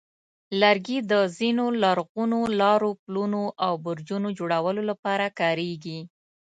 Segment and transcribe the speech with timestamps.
[0.61, 5.99] لرګي د ځینو لرغونو لارو، پلونو، او برجونو جوړولو لپاره کارېږي.